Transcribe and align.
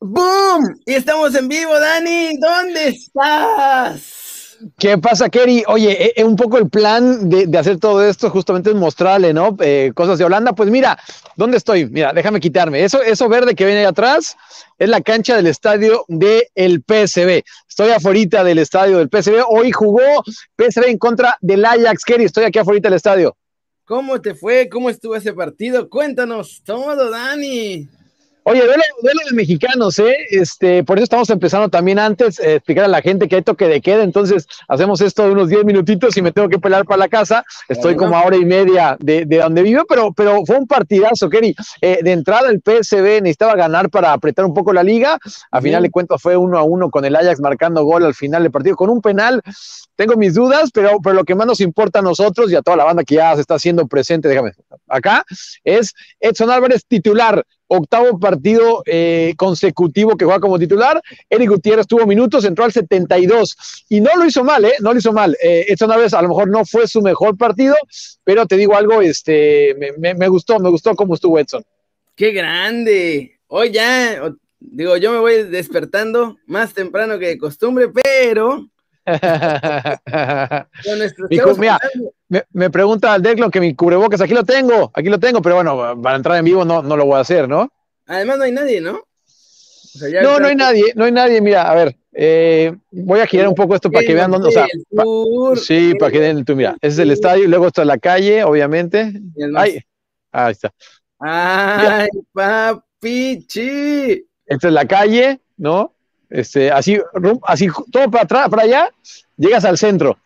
¡Boom! 0.00 0.80
Y 0.86 0.94
estamos 0.94 1.34
en 1.34 1.46
vivo, 1.46 1.78
Dani. 1.78 2.38
¿Dónde 2.38 2.88
estás? 2.88 4.56
¿Qué 4.78 4.96
pasa, 4.96 5.28
Kerry? 5.28 5.62
Oye, 5.66 6.06
eh, 6.06 6.12
eh, 6.16 6.24
un 6.24 6.36
poco 6.36 6.56
el 6.56 6.70
plan 6.70 7.28
de, 7.28 7.46
hacer 7.58 7.78
todo 7.78 8.02
esto 8.02 8.30
justamente 8.30 8.70
es 8.70 8.76
mostrarle, 8.76 9.34
¿no? 9.34 9.56
Eh, 9.60 9.92
cosas 9.94 10.18
de 10.18 10.24
Holanda. 10.24 10.54
Pues 10.54 10.70
mira, 10.70 10.98
¿dónde 11.36 11.58
estoy? 11.58 11.86
Mira, 11.86 12.12
déjame 12.14 12.40
quitarme. 12.40 12.82
Eso, 12.82 13.02
eso 13.02 13.28
verde 13.28 13.54
que 13.54 13.66
viene 13.66 13.80
ahí 13.80 13.86
atrás 13.86 14.36
es 14.78 14.88
la 14.88 15.02
cancha 15.02 15.36
del 15.36 15.46
estadio 15.46 16.04
del 16.08 16.44
el 16.54 16.82
PSB. 16.82 17.42
Estoy 17.68 17.90
afuera 17.90 18.42
del 18.42 18.58
estadio 18.58 18.98
del 18.98 19.08
PSB. 19.10 19.44
Hoy 19.48 19.70
jugó 19.70 20.22
PSB 20.56 20.88
en 20.88 20.98
contra 20.98 21.36
del 21.42 21.62
Ajax, 21.64 22.04
Kerry. 22.04 22.24
Estoy 22.24 22.44
aquí 22.44 22.58
afuera 22.58 22.80
del 22.80 22.94
estadio. 22.94 23.36
¿Cómo 23.84 24.20
te 24.20 24.34
fue? 24.34 24.68
¿Cómo 24.70 24.88
estuvo 24.88 25.14
ese 25.14 25.34
partido? 25.34 25.90
Cuéntanos 25.90 26.62
todo, 26.64 27.10
Dani. 27.10 27.88
Oye, 28.42 28.62
duelo, 28.64 28.82
de 29.28 29.36
mexicanos, 29.36 29.98
¿eh? 29.98 30.16
Este, 30.30 30.82
por 30.82 30.96
eso 30.96 31.04
estamos 31.04 31.28
empezando 31.28 31.68
también 31.68 31.98
antes, 31.98 32.40
eh, 32.40 32.54
explicar 32.54 32.86
a 32.86 32.88
la 32.88 33.02
gente 33.02 33.28
que 33.28 33.36
hay 33.36 33.42
toque 33.42 33.68
de 33.68 33.82
queda, 33.82 34.02
entonces 34.02 34.46
hacemos 34.66 35.02
esto 35.02 35.24
de 35.24 35.32
unos 35.32 35.50
10 35.50 35.64
minutitos 35.66 36.16
y 36.16 36.22
me 36.22 36.32
tengo 36.32 36.48
que 36.48 36.58
pelar 36.58 36.86
para 36.86 36.98
la 36.98 37.08
casa. 37.08 37.44
Estoy 37.68 37.96
como 37.96 38.16
a 38.16 38.24
hora 38.24 38.36
y 38.36 38.44
media 38.46 38.96
de, 38.98 39.26
donde 39.26 39.62
vivo, 39.62 39.84
pero, 39.86 40.12
pero 40.14 40.44
fue 40.46 40.56
un 40.56 40.66
partidazo, 40.66 41.28
Kerry. 41.28 41.54
Eh, 41.82 41.98
de 42.02 42.12
entrada 42.12 42.48
el 42.48 42.62
PSB 42.64 43.20
necesitaba 43.20 43.54
ganar 43.56 43.90
para 43.90 44.12
apretar 44.12 44.46
un 44.46 44.54
poco 44.54 44.72
la 44.72 44.82
liga. 44.82 45.18
A 45.50 45.60
final 45.60 45.82
de 45.82 45.90
cuentas 45.90 46.20
fue 46.22 46.36
uno 46.36 46.58
a 46.58 46.62
uno 46.62 46.90
con 46.90 47.04
el 47.04 47.16
Ajax 47.16 47.40
marcando 47.40 47.84
gol 47.84 48.04
al 48.04 48.14
final 48.14 48.42
del 48.42 48.52
partido, 48.52 48.74
con 48.74 48.88
un 48.88 49.02
penal. 49.02 49.42
Tengo 49.96 50.16
mis 50.16 50.34
dudas, 50.34 50.70
pero, 50.72 50.98
pero 51.02 51.14
lo 51.14 51.24
que 51.24 51.34
más 51.34 51.46
nos 51.46 51.60
importa 51.60 51.98
a 51.98 52.02
nosotros 52.02 52.50
y 52.50 52.56
a 52.56 52.62
toda 52.62 52.78
la 52.78 52.84
banda 52.84 53.04
que 53.04 53.16
ya 53.16 53.34
se 53.34 53.42
está 53.42 53.56
haciendo 53.56 53.86
presente, 53.86 54.28
déjame 54.28 54.52
acá, 54.88 55.24
es 55.62 55.94
Edson 56.20 56.50
Álvarez 56.50 56.86
titular 56.86 57.44
octavo 57.72 58.18
partido 58.18 58.82
eh, 58.84 59.34
consecutivo 59.36 60.16
que 60.16 60.24
juega 60.24 60.40
como 60.40 60.58
titular. 60.58 61.00
Eric 61.28 61.50
Gutiérrez 61.50 61.86
tuvo 61.86 62.04
minutos, 62.04 62.44
entró 62.44 62.64
al 62.64 62.72
72 62.72 63.84
y 63.88 64.00
no 64.00 64.10
lo 64.16 64.26
hizo 64.26 64.42
mal, 64.42 64.64
¿eh? 64.64 64.74
No 64.80 64.92
lo 64.92 64.98
hizo 64.98 65.12
mal. 65.12 65.36
Eh, 65.40 65.66
esta 65.68 65.86
una 65.86 65.96
vez 65.96 66.12
a 66.12 66.20
lo 66.20 66.28
mejor 66.28 66.50
no 66.50 66.64
fue 66.64 66.88
su 66.88 67.00
mejor 67.00 67.36
partido, 67.36 67.76
pero 68.24 68.44
te 68.46 68.56
digo 68.56 68.76
algo, 68.76 69.00
este, 69.02 69.76
me, 69.98 70.28
gustó, 70.28 70.58
me 70.58 70.68
gustó 70.68 70.96
cómo 70.96 71.14
estuvo 71.14 71.38
Edson. 71.38 71.64
¡Qué 72.16 72.32
grande! 72.32 73.38
Hoy 73.46 73.70
ya, 73.70 74.20
digo, 74.58 74.96
yo 74.96 75.12
me 75.12 75.18
voy 75.18 75.44
despertando 75.44 76.38
más 76.46 76.74
temprano 76.74 77.20
que 77.20 77.28
de 77.28 77.38
costumbre, 77.38 77.88
pero 77.88 78.68
me, 82.28 82.44
me, 82.52 82.70
pregunta 82.70 83.12
al 83.12 83.22
Declo 83.22 83.50
que 83.50 83.60
mi 83.60 83.74
cubrebocas, 83.74 84.20
aquí 84.20 84.34
lo 84.34 84.44
tengo, 84.44 84.90
aquí 84.94 85.08
lo 85.08 85.18
tengo, 85.18 85.42
pero 85.42 85.56
bueno, 85.56 86.00
para 86.00 86.16
entrar 86.16 86.38
en 86.38 86.44
vivo 86.44 86.64
no, 86.64 86.82
no 86.82 86.96
lo 86.96 87.06
voy 87.06 87.16
a 87.16 87.20
hacer, 87.20 87.48
¿no? 87.48 87.68
Además 88.06 88.38
no 88.38 88.44
hay 88.44 88.52
nadie, 88.52 88.80
¿no? 88.80 89.02
no, 90.22 90.38
no 90.38 90.46
hay 90.46 90.54
nadie, 90.54 90.92
no 90.94 91.04
hay 91.04 91.12
nadie, 91.12 91.40
mira, 91.40 91.70
a 91.70 91.74
ver, 91.74 91.96
eh, 92.12 92.74
voy 92.90 93.20
a 93.20 93.26
girar 93.26 93.48
un 93.48 93.54
poco 93.54 93.74
esto 93.74 93.90
para 93.90 94.04
que 94.04 94.14
vean 94.14 94.30
dónde, 94.30 94.48
o 94.48 94.50
sea, 94.50 94.66
sí, 95.56 95.94
para 95.98 96.12
que 96.12 96.20
den 96.20 96.44
tú, 96.44 96.56
mira, 96.56 96.76
ese 96.80 96.94
es 96.94 96.98
el 96.98 97.10
estadio, 97.10 97.48
luego 97.48 97.68
está 97.68 97.84
la 97.84 97.98
calle, 97.98 98.44
obviamente. 98.44 99.12
Ahí, 99.56 99.80
ahí 100.32 100.52
está. 100.52 100.72
Ay, 101.18 102.08
papichi. 102.32 104.26
Esta 104.46 104.68
es 104.68 104.72
la 104.72 104.86
calle, 104.86 105.40
¿no? 105.56 105.94
Este, 106.30 106.70
así, 106.70 106.98
así, 107.42 107.68
todo 107.90 108.10
para 108.10 108.24
atrás, 108.24 108.48
para 108.48 108.62
allá, 108.62 108.90
llegas 109.36 109.64
al 109.64 109.76
centro. 109.76 110.18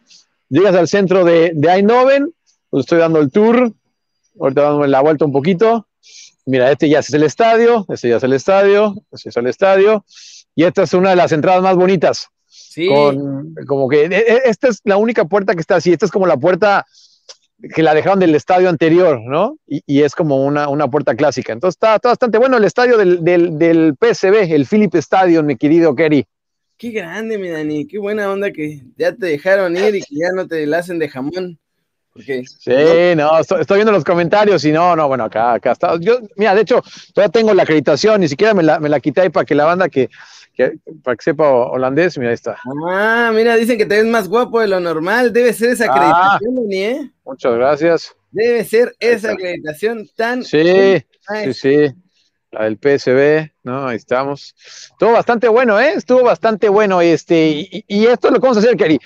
Llegas 0.50 0.74
al 0.76 0.86
centro 0.86 1.24
de, 1.24 1.52
de 1.54 1.68
Eindhoven, 1.68 2.32
pues 2.68 2.82
estoy 2.82 2.98
dando 2.98 3.20
el 3.20 3.30
tour, 3.30 3.72
ahorita 4.38 4.62
dándome 4.62 4.88
la 4.88 5.00
vuelta 5.00 5.24
un 5.24 5.32
poquito. 5.32 5.86
Mira, 6.44 6.70
este 6.70 6.90
ya 6.90 6.98
es 6.98 7.12
el 7.12 7.22
estadio, 7.22 7.86
este 7.88 8.10
ya 8.10 8.16
es 8.16 8.22
el 8.22 8.34
estadio, 8.34 8.94
este 9.10 9.30
es 9.30 9.36
el 9.36 9.46
estadio, 9.46 10.04
y 10.54 10.64
esta 10.64 10.82
es 10.82 10.92
una 10.92 11.10
de 11.10 11.16
las 11.16 11.32
entradas 11.32 11.62
más 11.62 11.74
bonitas. 11.74 12.28
Sí. 12.46 12.88
Con, 12.88 13.54
como 13.66 13.88
que 13.88 14.04
e, 14.04 14.16
e, 14.16 14.42
esta 14.44 14.68
es 14.68 14.80
la 14.84 14.98
única 14.98 15.24
puerta 15.24 15.54
que 15.54 15.60
está 15.60 15.76
así, 15.76 15.92
esta 15.92 16.04
es 16.04 16.12
como 16.12 16.26
la 16.26 16.36
puerta 16.36 16.86
que 17.72 17.82
la 17.82 17.94
dejaron 17.94 18.18
del 18.20 18.34
estadio 18.34 18.68
anterior, 18.68 19.20
¿no? 19.20 19.58
Y, 19.66 20.02
es 20.02 20.14
como 20.14 20.44
una, 20.44 20.68
una, 20.68 20.88
puerta 20.88 21.14
clásica. 21.14 21.52
Entonces 21.52 21.76
está, 21.76 21.98
bastante 22.02 22.38
bueno 22.38 22.56
el 22.56 22.64
estadio 22.64 22.96
del, 22.96 23.22
del, 23.24 23.58
del, 23.58 23.94
PSB, 23.98 24.52
el 24.52 24.66
Philip 24.66 24.94
Stadium, 24.96 25.46
mi 25.46 25.56
querido 25.56 25.94
Kerry. 25.94 26.26
Qué 26.76 26.90
grande, 26.90 27.38
mi 27.38 27.48
Dani, 27.48 27.86
qué 27.86 27.98
buena 27.98 28.30
onda 28.30 28.50
que 28.50 28.82
ya 28.96 29.14
te 29.14 29.26
dejaron 29.26 29.76
ir 29.76 29.94
y 29.94 30.00
que 30.00 30.16
ya 30.16 30.32
no 30.34 30.46
te 30.46 30.66
la 30.66 30.78
hacen 30.78 30.98
de 30.98 31.08
jamón. 31.08 31.58
sí, 32.16 33.14
no, 33.16 33.38
estoy, 33.38 33.76
viendo 33.76 33.92
los 33.92 34.04
comentarios 34.04 34.64
y 34.64 34.72
no, 34.72 34.94
no, 34.96 35.08
bueno, 35.08 35.24
acá, 35.24 35.54
acá 35.54 35.72
está. 35.72 35.96
Yo, 36.00 36.18
mira, 36.36 36.54
de 36.54 36.62
hecho, 36.62 36.82
todavía 37.12 37.32
tengo 37.32 37.54
la 37.54 37.62
acreditación, 37.62 38.20
ni 38.20 38.28
siquiera 38.28 38.54
me 38.54 38.62
la, 38.62 38.80
me 38.80 38.88
la 38.88 39.00
quité 39.00 39.22
ahí 39.22 39.30
para 39.30 39.44
que 39.44 39.54
la 39.54 39.64
banda 39.64 39.88
que, 39.88 40.10
para 41.02 41.16
que 41.16 41.22
sepa 41.22 41.48
holandés, 41.48 42.16
mira, 42.18 42.30
ahí 42.30 42.34
está. 42.34 42.58
Ah, 42.88 43.30
mira, 43.34 43.56
dicen 43.56 43.78
que 43.78 43.86
te 43.86 43.96
ves 43.96 44.06
más 44.06 44.28
guapo 44.28 44.60
de 44.60 44.68
lo 44.68 44.80
normal. 44.80 45.32
Debe 45.32 45.52
ser 45.52 45.70
esa 45.70 45.86
ah, 45.88 46.36
acreditación, 46.36 46.72
¿eh? 46.72 47.10
Muchas 47.24 47.54
gracias. 47.54 48.16
Debe 48.30 48.64
ser 48.64 48.94
esa 48.98 49.32
acreditación 49.32 50.08
tan. 50.16 50.44
Sí, 50.44 51.04
sí, 51.44 51.54
sí. 51.54 51.94
La 52.50 52.64
del 52.64 52.78
PSB, 52.78 53.50
¿no? 53.64 53.88
Ahí 53.88 53.96
estamos. 53.96 54.54
Estuvo 54.92 55.12
bastante 55.12 55.48
bueno, 55.48 55.80
¿eh? 55.80 55.94
Estuvo 55.96 56.22
bastante 56.22 56.68
bueno. 56.68 57.00
Este, 57.00 57.48
y, 57.48 57.84
y 57.88 58.06
esto 58.06 58.28
es 58.28 58.34
lo 58.34 58.40
que 58.40 58.42
vamos 58.42 58.58
a 58.58 58.60
hacer, 58.60 58.76
Kerry 58.76 59.00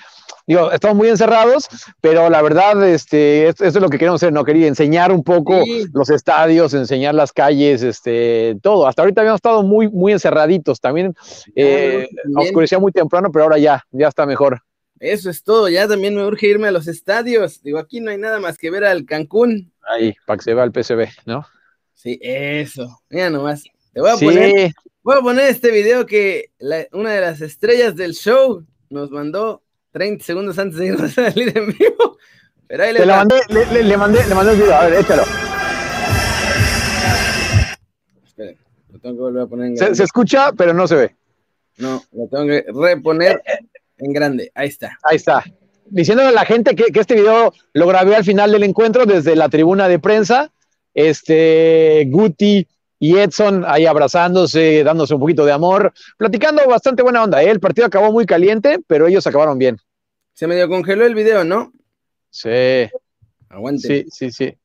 digo, 0.49 0.71
estamos 0.71 0.97
muy 0.97 1.09
encerrados, 1.09 1.67
pero 2.01 2.27
la 2.27 2.41
verdad, 2.41 2.83
este, 2.89 3.49
esto, 3.49 3.65
es 3.65 3.75
lo 3.75 3.87
que 3.87 3.99
queremos 3.99 4.21
hacer, 4.21 4.33
¿no? 4.33 4.43
Quería 4.43 4.65
enseñar 4.65 5.11
un 5.11 5.23
poco 5.23 5.63
los 5.93 6.09
estadios, 6.09 6.73
enseñar 6.73 7.13
las 7.13 7.31
calles, 7.31 7.83
este, 7.83 8.57
todo. 8.63 8.87
Hasta 8.87 9.03
ahorita 9.03 9.21
habíamos 9.21 9.37
estado 9.37 9.61
muy, 9.61 9.89
muy 9.89 10.11
encerraditos. 10.11 10.81
También 10.81 11.13
eh, 11.55 12.09
oscurecía 12.35 12.79
muy 12.79 12.91
temprano, 12.91 13.31
pero 13.31 13.43
ahora 13.43 13.59
ya, 13.59 13.85
ya 13.91 14.07
está 14.07 14.25
mejor. 14.25 14.63
Eso 14.99 15.29
es 15.29 15.43
todo, 15.43 15.69
ya 15.69 15.87
también 15.87 16.15
me 16.15 16.25
urge 16.25 16.47
irme 16.47 16.67
a 16.67 16.71
los 16.71 16.87
estadios. 16.87 17.61
Digo, 17.61 17.77
aquí 17.77 17.99
no 17.99 18.09
hay 18.09 18.17
nada 18.17 18.39
más 18.39 18.57
que 18.57 18.71
ver 18.71 18.85
al 18.85 19.05
Cancún. 19.05 19.71
Ahí, 19.87 20.15
para 20.25 20.37
que 20.37 20.43
se 20.45 20.55
vea 20.55 20.63
el 20.63 20.71
PCB, 20.71 21.09
¿no? 21.27 21.45
Sí, 21.93 22.17
eso. 22.23 23.01
Mira 23.07 23.29
nomás. 23.29 23.65
Te 23.93 24.01
voy 24.01 24.09
a 24.09 24.15
poner, 24.15 24.71
voy 25.03 25.15
a 25.15 25.21
poner 25.21 25.49
este 25.49 25.69
video 25.69 26.07
que 26.07 26.49
una 26.91 27.11
de 27.11 27.21
las 27.21 27.39
estrellas 27.41 27.95
del 27.95 28.13
show 28.13 28.65
nos 28.89 29.11
mandó 29.11 29.61
30 29.91 30.23
segundos 30.23 30.59
antes 30.59 30.77
de 30.77 30.87
irnos 30.87 31.17
a 31.17 31.31
salir 31.31 31.57
en 31.57 31.67
vivo. 31.67 32.17
Pero 32.67 32.83
ahí 32.83 32.93
le, 32.93 33.05
mandé, 33.05 33.35
le, 33.49 33.83
le, 33.83 33.97
mandé, 33.97 34.27
le 34.27 34.35
mandé 34.35 34.51
el 34.51 34.57
video. 34.57 34.75
A 34.75 34.85
ver, 34.85 34.99
échalo. 34.99 35.23
Esperen, 38.23 38.57
lo 38.89 38.99
tengo 38.99 39.15
que 39.15 39.21
volver 39.21 39.41
a 39.41 39.47
poner 39.47 39.65
en 39.67 39.75
grande. 39.75 39.95
Se, 39.95 39.97
se 39.97 40.03
escucha, 40.03 40.51
pero 40.53 40.73
no 40.73 40.87
se 40.87 40.95
ve. 40.95 41.15
No, 41.77 42.03
lo 42.11 42.27
tengo 42.27 42.45
que 42.45 42.65
reponer 42.71 43.41
en 43.97 44.13
grande. 44.13 44.51
Ahí 44.53 44.67
está. 44.67 44.97
Ahí 45.03 45.15
está. 45.15 45.43
Diciéndole 45.85 46.29
a 46.29 46.33
la 46.33 46.45
gente 46.45 46.75
que, 46.75 46.85
que 46.85 46.99
este 46.99 47.15
video 47.15 47.51
lo 47.73 47.87
grabé 47.87 48.15
al 48.15 48.23
final 48.23 48.51
del 48.51 48.63
encuentro 48.63 49.05
desde 49.07 49.35
la 49.35 49.49
tribuna 49.49 49.87
de 49.87 49.97
prensa. 49.97 50.51
Este, 50.93 52.05
Guti, 52.07 52.67
y 52.99 53.17
Edson 53.17 53.63
ahí 53.65 53.85
abrazándose, 53.85 54.83
dándose 54.83 55.13
un 55.13 55.21
poquito 55.21 55.45
de 55.45 55.53
amor, 55.53 55.93
platicando 56.17 56.67
bastante 56.67 57.01
buena 57.01 57.23
onda. 57.23 57.41
¿eh? 57.41 57.49
El 57.49 57.61
partido 57.61 57.87
acabó 57.87 58.11
muy 58.11 58.25
caliente, 58.25 58.79
pero 58.85 59.07
ellos 59.07 59.25
acabaron 59.25 59.57
bien. 59.57 59.77
Se 60.33 60.47
medio 60.47 60.67
congeló 60.67 61.05
el 61.05 61.15
video, 61.15 61.43
¿no? 61.43 61.71
Sí. 62.29 62.89
Aguante. 63.49 64.05
Sí, 64.11 64.29
sí, 64.29 64.55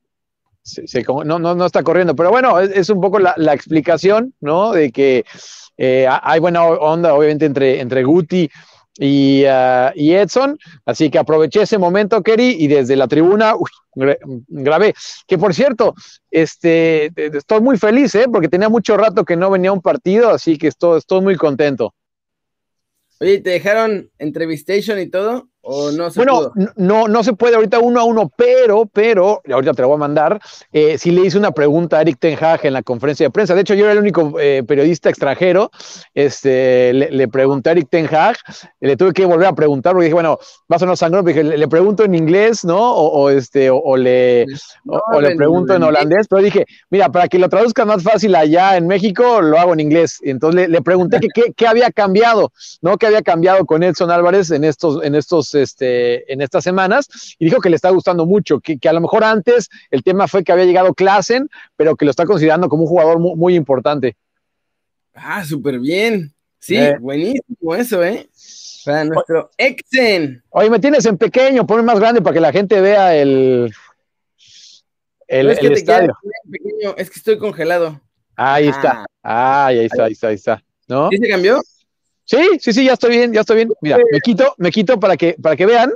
sí. 0.62 1.02
no, 1.24 1.38
no, 1.38 1.54
no 1.54 1.66
está 1.66 1.82
corriendo, 1.82 2.14
pero 2.16 2.30
bueno, 2.30 2.60
es, 2.60 2.90
un 2.90 3.00
poco 3.00 3.18
la, 3.18 3.54
explicación, 3.54 4.34
¿no? 4.40 4.72
De 4.72 4.90
que 4.90 5.24
eh, 5.76 6.06
hay 6.08 6.40
buena 6.40 6.64
onda, 6.64 7.14
obviamente, 7.14 7.46
entre, 7.46 7.80
entre 7.80 8.02
Guti 8.02 8.50
y, 8.98 9.44
Edson. 9.44 10.58
Así 10.84 11.10
que 11.10 11.18
aproveché 11.18 11.62
ese 11.62 11.78
momento, 11.78 12.22
Kerry, 12.22 12.56
y 12.58 12.68
desde 12.68 12.96
la 12.96 13.08
tribuna 13.08 13.54
grabé. 13.94 14.94
Que 15.26 15.38
por 15.38 15.54
cierto, 15.54 15.94
este, 16.30 17.10
estoy 17.16 17.60
muy 17.60 17.78
feliz, 17.78 18.14
¿eh? 18.14 18.26
porque 18.30 18.48
tenía 18.48 18.68
mucho 18.68 18.96
rato 18.96 19.24
que 19.24 19.36
no 19.36 19.50
venía 19.50 19.72
un 19.72 19.82
partido, 19.82 20.30
así 20.30 20.58
que 20.58 20.68
estoy, 20.68 20.98
estoy 20.98 21.20
muy 21.20 21.36
contento. 21.36 21.94
Oye, 23.20 23.40
¿te 23.40 23.50
dejaron 23.50 24.10
entrevistation 24.18 24.98
y 24.98 25.08
todo? 25.08 25.48
No 25.64 26.10
bueno, 26.14 26.52
No, 26.76 27.08
no 27.08 27.24
se 27.24 27.32
puede 27.32 27.56
ahorita 27.56 27.78
uno 27.78 28.00
a 28.00 28.04
uno, 28.04 28.30
pero, 28.36 28.86
pero, 28.86 29.40
ahorita 29.50 29.72
te 29.72 29.82
lo 29.82 29.88
voy 29.88 29.96
a 29.96 29.98
mandar, 29.98 30.40
eh, 30.72 30.98
sí 30.98 31.10
le 31.10 31.26
hice 31.26 31.38
una 31.38 31.52
pregunta 31.52 31.98
a 31.98 32.02
Eric 32.02 32.18
Ten 32.18 32.36
Hag 32.40 32.66
en 32.66 32.74
la 32.74 32.82
conferencia 32.82 33.26
de 33.26 33.30
prensa. 33.30 33.54
De 33.54 33.62
hecho, 33.62 33.74
yo 33.74 33.84
era 33.84 33.92
el 33.92 33.98
único 33.98 34.38
eh, 34.38 34.62
periodista 34.66 35.08
extranjero. 35.08 35.70
Este, 36.14 36.92
le, 36.92 37.28
pregunté 37.28 37.70
a 37.70 37.72
Eric 37.72 37.88
Ten 37.90 38.06
Hag, 38.06 38.36
le 38.80 38.96
tuve 38.96 39.12
que 39.12 39.24
volver 39.24 39.48
a 39.48 39.54
preguntar, 39.54 39.92
porque 39.92 40.04
dije, 40.04 40.14
bueno, 40.14 40.38
va 40.70 40.76
a 40.76 40.78
sonar 40.78 40.96
sangrón, 40.96 41.24
dije, 41.24 41.42
le, 41.42 41.68
pregunto 41.68 42.04
en 42.04 42.14
inglés, 42.14 42.64
¿no? 42.64 42.94
O, 42.94 43.30
este, 43.30 43.70
o, 43.70 43.96
le, 43.96 44.44
o, 44.86 45.20
le 45.20 45.34
pregunto 45.36 45.74
en 45.74 45.82
holandés, 45.82 46.28
pero 46.28 46.42
dije, 46.42 46.66
mira, 46.90 47.08
para 47.10 47.28
que 47.28 47.38
lo 47.38 47.48
traduzca 47.48 47.84
más 47.84 48.02
fácil 48.02 48.34
allá 48.34 48.76
en 48.76 48.86
México, 48.86 49.40
lo 49.40 49.58
hago 49.58 49.72
en 49.72 49.80
inglés. 49.80 50.18
Entonces 50.22 50.68
le, 50.68 50.82
pregunté 50.82 51.20
qué 51.20 51.52
que, 51.56 51.66
había 51.66 51.90
cambiado, 51.90 52.52
¿no? 52.82 52.98
¿Qué 52.98 53.06
había 53.06 53.22
cambiado 53.22 53.64
con 53.64 53.82
Edson 53.82 54.10
Álvarez 54.10 54.50
en 54.50 54.64
estos, 54.64 55.02
en 55.02 55.14
estos 55.14 55.53
este, 55.54 56.32
en 56.32 56.40
estas 56.40 56.64
semanas 56.64 57.08
y 57.38 57.44
dijo 57.44 57.60
que 57.60 57.70
le 57.70 57.76
está 57.76 57.90
gustando 57.90 58.26
mucho, 58.26 58.60
que, 58.60 58.78
a 58.88 58.92
lo 58.92 59.00
mejor 59.00 59.24
antes 59.24 59.68
el 59.90 60.02
tema 60.02 60.28
fue 60.28 60.44
que 60.44 60.52
había 60.52 60.64
llegado 60.64 60.94
Klassen, 60.94 61.48
pero 61.76 61.96
que 61.96 62.04
lo 62.04 62.10
está 62.10 62.26
considerando 62.26 62.68
como 62.68 62.82
un 62.82 62.88
jugador 62.88 63.18
muy, 63.18 63.54
importante. 63.54 64.16
Ah, 65.14 65.44
súper 65.44 65.78
bien. 65.78 66.32
Sí, 66.58 66.76
eh. 66.76 66.96
buenísimo 66.98 67.74
eso, 67.74 68.02
¿eh? 68.02 68.28
Para 68.84 69.04
nuestro 69.04 69.50
Exen. 69.56 70.42
Oye, 70.50 70.70
me 70.70 70.78
tienes 70.78 71.04
en 71.06 71.18
pequeño, 71.18 71.66
ponme 71.66 71.82
más 71.82 71.98
grande 71.98 72.20
para 72.20 72.34
que 72.34 72.40
la 72.40 72.52
gente 72.52 72.80
vea 72.80 73.14
el, 73.14 73.72
el, 75.28 75.50
es 75.50 75.58
que 75.58 75.66
estadio. 75.68 76.14
Pequeño, 76.50 76.94
es 76.96 77.10
que 77.10 77.18
estoy 77.18 77.38
congelado. 77.38 78.00
Ahí 78.36 78.68
está. 78.68 79.06
Ah, 79.22 79.66
ahí 79.66 79.80
está, 79.80 80.04
ahí 80.04 80.12
está, 80.12 80.28
ahí 80.28 80.34
está. 80.34 80.64
¿No? 80.88 81.08
¿Sí 81.10 81.18
se 81.18 81.28
cambió? 81.28 81.60
Sí, 82.24 82.58
sí, 82.58 82.72
sí, 82.72 82.84
ya 82.84 82.94
estoy 82.94 83.10
bien, 83.10 83.32
ya 83.32 83.40
estoy 83.40 83.56
bien. 83.56 83.72
Mira, 83.80 83.98
me 84.10 84.20
quito, 84.20 84.54
me 84.58 84.70
quito 84.70 84.98
para 84.98 85.16
que, 85.16 85.36
para 85.40 85.56
que 85.56 85.66
vean 85.66 85.92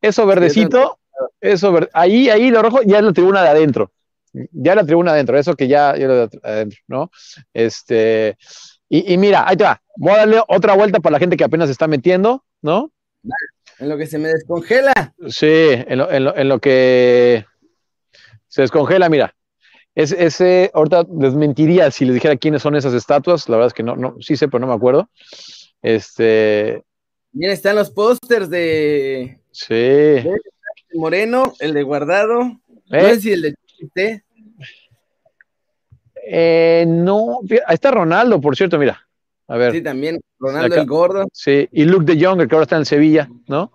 eso 0.00 0.26
verdecito, 0.26 0.98
eso 1.40 1.76
ahí, 1.92 2.30
ahí 2.30 2.50
lo 2.50 2.62
rojo, 2.62 2.80
ya 2.84 2.98
es 2.98 3.04
la 3.04 3.12
tribuna 3.12 3.42
de 3.42 3.48
adentro. 3.48 3.92
Ya 4.32 4.72
es 4.72 4.76
la 4.76 4.84
tribuna 4.84 5.12
de 5.12 5.16
adentro, 5.16 5.38
eso 5.38 5.54
que 5.56 5.66
ya, 5.66 5.96
ya 5.96 6.06
de 6.06 6.28
adentro, 6.42 6.78
¿no? 6.86 7.10
Este, 7.52 8.36
y, 8.88 9.12
y, 9.14 9.18
mira, 9.18 9.48
ahí 9.48 9.56
te 9.56 9.64
va. 9.64 9.82
Voy 9.96 10.12
a 10.12 10.18
darle 10.18 10.42
otra 10.46 10.74
vuelta 10.74 11.00
para 11.00 11.14
la 11.14 11.18
gente 11.18 11.36
que 11.36 11.44
apenas 11.44 11.68
se 11.68 11.72
está 11.72 11.88
metiendo, 11.88 12.44
¿no? 12.62 12.92
En 13.78 13.88
lo 13.88 13.96
que 13.96 14.06
se 14.06 14.18
me 14.18 14.28
descongela. 14.28 15.14
Sí, 15.28 15.46
en 15.46 15.98
lo, 15.98 16.10
en 16.10 16.24
lo, 16.24 16.36
en 16.36 16.48
lo 16.48 16.60
que 16.60 17.44
se 18.46 18.62
descongela, 18.62 19.08
mira. 19.08 19.34
Es, 19.98 20.12
ese, 20.12 20.70
ahorita 20.74 21.06
desmentiría 21.08 21.90
si 21.90 22.04
les 22.04 22.14
dijera 22.14 22.36
quiénes 22.36 22.62
son 22.62 22.76
esas 22.76 22.94
estatuas. 22.94 23.48
La 23.48 23.56
verdad 23.56 23.66
es 23.66 23.74
que 23.74 23.82
no, 23.82 23.96
no, 23.96 24.14
sí 24.20 24.36
sé, 24.36 24.46
pero 24.46 24.60
no 24.60 24.68
me 24.68 24.74
acuerdo. 24.74 25.10
Este. 25.82 26.84
Bien, 27.32 27.50
están 27.50 27.74
los 27.74 27.90
pósters 27.90 28.48
de. 28.48 29.40
Sí. 29.50 30.24
Moreno, 30.94 31.52
el 31.58 31.74
de 31.74 31.82
Guardado. 31.82 32.44
No 32.44 33.00
sé 33.00 33.20
si 33.20 33.32
el 33.32 33.42
de 33.42 33.54
Chiste. 33.66 34.24
Eh, 36.30 36.84
no, 36.86 37.40
ahí 37.66 37.74
está 37.74 37.90
Ronaldo, 37.90 38.40
por 38.40 38.54
cierto, 38.56 38.78
mira. 38.78 39.04
A 39.48 39.56
ver. 39.56 39.72
Sí, 39.72 39.82
también 39.82 40.20
Ronaldo 40.38 40.76
el 40.76 40.86
gordo. 40.86 41.26
Sí, 41.32 41.68
y 41.72 41.84
Luke 41.86 42.04
de 42.04 42.24
Jong, 42.24 42.46
que 42.46 42.54
ahora 42.54 42.62
está 42.62 42.76
en 42.76 42.86
Sevilla, 42.86 43.28
¿no? 43.48 43.72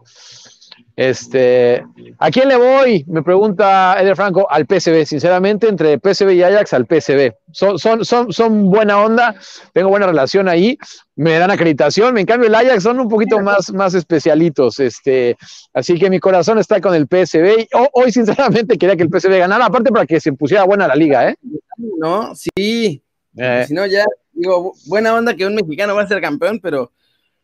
Este, 0.96 1.84
¿A 2.20 2.30
quién 2.30 2.50
le 2.50 2.56
voy? 2.56 3.04
Me 3.08 3.24
pregunta 3.24 3.96
Eder 4.00 4.16
Franco, 4.16 4.48
al 4.50 4.66
PSV. 4.68 5.06
Sinceramente, 5.06 5.68
entre 5.68 5.98
PSV 5.98 6.32
y 6.34 6.44
Ajax, 6.44 6.74
al 6.74 6.86
PSV. 6.86 7.34
Son, 7.52 7.80
son, 7.80 8.06
son, 8.06 8.32
son 8.32 8.70
buena 8.70 9.04
onda, 9.04 9.36
tengo 9.74 9.90
buena 9.90 10.06
relación 10.06 10.48
ahí, 10.48 10.78
me 11.16 11.40
dan 11.40 11.50
acreditación. 11.50 12.18
En 12.18 12.26
cambio, 12.26 12.48
el 12.48 12.56
Ajax 12.56 12.84
son 12.84 13.00
un 13.00 13.10
poquito 13.10 13.40
más, 13.40 13.74
más 13.74 13.96
especialitos. 13.96 14.80
Este, 14.80 15.36
así 15.74 15.98
que 15.98 16.12
mi 16.12 16.20
corazón 16.20 16.60
está 16.60 16.80
con 16.80 16.94
el 16.94 17.08
PSV. 17.08 17.68
hoy, 17.94 18.12
sinceramente, 18.12 18.78
quería 18.78 18.96
que 18.96 19.04
el 19.04 19.10
PSV 19.10 19.40
ganara, 19.40 19.66
aparte 19.66 19.92
para 19.92 20.06
que 20.06 20.20
se 20.20 20.34
pusiera 20.34 20.64
buena 20.64 20.88
la 20.88 20.96
liga, 20.96 21.30
¿eh? 21.30 21.36
No, 21.78 22.36
sí. 22.36 23.02
Eh. 23.36 23.66
Si 23.68 23.74
no, 23.74 23.88
ya 23.88 24.06
digo, 24.32 24.74
buena 24.86 25.16
onda 25.16 25.36
que 25.36 25.46
un 25.46 25.56
mexicano 25.56 25.96
va 25.96 26.04
a 26.04 26.08
ser 26.08 26.22
campeón, 26.22 26.60
pero 26.62 26.92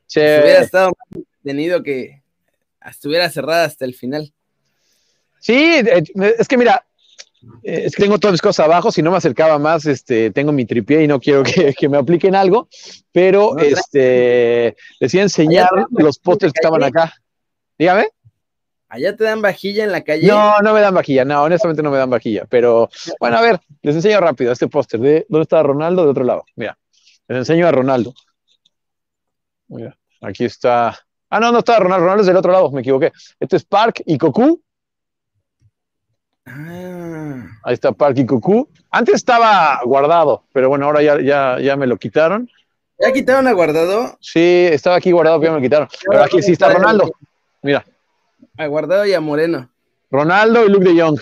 si 0.05 0.19
hubiera 0.19 0.59
estado 0.59 0.91
tenido 1.43 1.81
que 1.81 2.21
estuviera 2.85 3.29
cerrada 3.29 3.65
hasta 3.65 3.85
el 3.85 3.93
final. 3.93 4.33
Sí, 5.39 5.81
es 6.37 6.47
que 6.47 6.57
mira, 6.57 6.85
eh, 7.63 7.83
es 7.85 7.95
que 7.95 8.03
tengo 8.03 8.19
todas 8.19 8.33
mis 8.33 8.41
cosas 8.41 8.65
abajo, 8.65 8.91
si 8.91 9.01
no 9.01 9.11
me 9.11 9.17
acercaba 9.17 9.57
más, 9.57 9.85
este, 9.85 10.31
tengo 10.31 10.51
mi 10.51 10.65
tripié 10.65 11.03
y 11.03 11.07
no 11.07 11.19
quiero 11.19 11.43
que, 11.43 11.89
me 11.89 11.97
apliquen 11.97 12.35
algo, 12.35 12.67
pero 13.11 13.57
este, 13.57 14.75
les 14.99 15.13
iba 15.13 15.21
a 15.21 15.23
enseñar 15.23 15.69
los 15.91 16.19
postres 16.19 16.51
que 16.51 16.59
estaban 16.59 16.83
acá. 16.83 17.13
Dígame. 17.77 18.07
¿Allá 18.89 19.15
te 19.15 19.23
dan 19.23 19.41
vajilla 19.41 19.83
en 19.83 19.91
la 19.91 20.01
calle? 20.01 20.27
No, 20.27 20.59
no 20.61 20.73
me 20.73 20.81
dan 20.81 20.95
vajilla, 20.95 21.23
no, 21.23 21.43
honestamente 21.43 21.83
no 21.83 21.91
me 21.91 21.97
dan 21.97 22.09
vajilla, 22.09 22.45
pero 22.49 22.89
bueno, 23.19 23.37
a 23.37 23.41
ver, 23.41 23.59
les 23.83 23.95
enseño 23.95 24.19
rápido 24.19 24.51
este 24.51 24.67
póster 24.67 24.99
de 24.99 25.25
dónde 25.29 25.43
está 25.43 25.61
Ronaldo 25.61 26.03
de 26.03 26.09
otro 26.09 26.23
lado. 26.23 26.43
Mira, 26.55 26.77
les 27.27 27.37
enseño 27.37 27.67
a 27.67 27.71
Ronaldo. 27.71 28.13
Mira, 29.67 29.95
aquí 30.21 30.45
está 30.45 30.99
Ah, 31.29 31.39
no, 31.39 31.51
no 31.51 31.59
está 31.59 31.79
Ronaldo. 31.79 32.05
Ronaldo 32.05 32.21
es 32.21 32.27
del 32.27 32.37
otro 32.37 32.51
lado, 32.51 32.71
me 32.71 32.81
equivoqué. 32.81 33.11
Este 33.39 33.57
es 33.57 33.63
Park 33.63 34.01
y 34.05 34.17
Cocu. 34.17 34.61
Ah. 36.45 37.45
Ahí 37.63 37.73
está 37.73 37.91
Park 37.91 38.17
y 38.17 38.25
Cocu. 38.25 38.67
Antes 38.89 39.15
estaba 39.15 39.79
guardado, 39.83 40.43
pero 40.51 40.69
bueno, 40.69 40.87
ahora 40.87 41.01
ya, 41.03 41.21
ya, 41.21 41.59
ya 41.59 41.75
me 41.75 41.85
lo 41.85 41.97
quitaron. 41.97 42.49
¿Ya 42.99 43.13
quitaron 43.13 43.47
a 43.47 43.53
guardado? 43.53 44.17
Sí, 44.19 44.67
estaba 44.71 44.97
aquí 44.97 45.11
guardado, 45.11 45.39
pero 45.39 45.51
ya 45.51 45.55
me 45.55 45.59
lo 45.59 45.63
quitaron. 45.63 45.87
Pero 46.09 46.23
aquí 46.23 46.41
sí 46.41 46.53
está 46.53 46.69
Ronaldo. 46.69 47.11
Mira. 47.61 47.85
A 48.57 48.67
guardado 48.67 49.05
y 49.05 49.13
a 49.13 49.21
Moreno. 49.21 49.69
Ronaldo 50.11 50.65
y 50.65 50.69
Luke 50.69 50.89
de 50.91 51.01
Jong. 51.01 51.19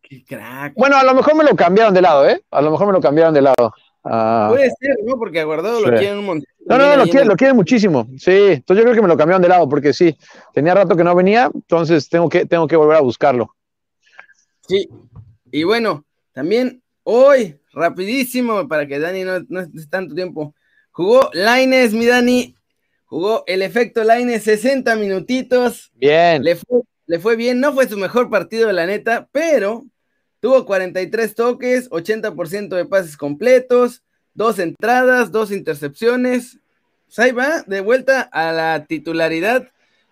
Qué 0.00 0.24
crack. 0.24 0.74
Bueno, 0.74 0.96
a 0.96 1.04
lo 1.04 1.14
mejor 1.14 1.34
me 1.34 1.44
lo 1.44 1.54
cambiaron 1.54 1.92
de 1.92 2.00
lado, 2.00 2.28
¿eh? 2.28 2.42
A 2.50 2.62
lo 2.62 2.70
mejor 2.70 2.86
me 2.86 2.92
lo 2.92 3.00
cambiaron 3.00 3.34
de 3.34 3.42
lado. 3.42 3.74
Ah. 4.02 4.46
Puede 4.50 4.70
ser, 4.80 4.96
¿no? 5.04 5.16
Porque 5.16 5.40
a 5.40 5.44
Guardado 5.44 5.80
lo 5.80 5.96
quieren 5.98 6.18
un 6.18 6.26
montón. 6.26 6.46
No, 6.66 6.78
no, 6.78 6.86
no, 6.88 7.04
lo 7.04 7.10
quieren, 7.10 7.28
lo 7.28 7.36
quieren 7.36 7.56
muchísimo. 7.56 8.08
Sí, 8.16 8.30
entonces 8.30 8.78
yo 8.78 8.82
creo 8.82 8.94
que 8.94 9.02
me 9.02 9.08
lo 9.08 9.16
cambiaron 9.16 9.42
de 9.42 9.48
lado 9.48 9.68
porque 9.68 9.92
sí, 9.92 10.16
tenía 10.54 10.74
rato 10.74 10.96
que 10.96 11.04
no 11.04 11.14
venía, 11.14 11.50
entonces 11.52 12.08
tengo 12.08 12.28
que, 12.28 12.46
tengo 12.46 12.66
que 12.66 12.76
volver 12.76 12.96
a 12.96 13.00
buscarlo. 13.00 13.54
Sí, 14.66 14.88
y 15.50 15.64
bueno, 15.64 16.04
también 16.32 16.82
hoy, 17.02 17.58
rapidísimo, 17.72 18.68
para 18.68 18.86
que 18.86 18.98
Dani 18.98 19.24
no, 19.24 19.40
no 19.48 19.60
esté 19.60 19.86
tanto 19.88 20.14
tiempo, 20.14 20.54
jugó 20.92 21.28
Laines, 21.32 21.92
mi 21.92 22.06
Dani, 22.06 22.54
jugó 23.04 23.42
el 23.46 23.62
efecto 23.62 24.04
Laines 24.04 24.44
60 24.44 24.94
minutitos. 24.96 25.90
Bien. 25.94 26.42
Le 26.42 26.56
fue, 26.56 26.82
le 27.06 27.18
fue 27.18 27.36
bien, 27.36 27.60
no 27.60 27.72
fue 27.72 27.88
su 27.88 27.98
mejor 27.98 28.30
partido, 28.30 28.70
la 28.70 28.86
neta, 28.86 29.28
pero 29.32 29.84
tuvo 30.40 30.64
43 30.66 31.34
toques, 31.34 31.90
80% 31.90 32.76
de 32.76 32.86
pases 32.86 33.16
completos, 33.16 34.02
dos 34.34 34.58
entradas, 34.58 35.30
dos 35.30 35.52
intercepciones. 35.52 36.58
Pues 37.06 37.18
ahí 37.18 37.32
va, 37.32 37.62
de 37.62 37.80
vuelta 37.80 38.22
a 38.22 38.52
la 38.52 38.86
titularidad 38.86 39.68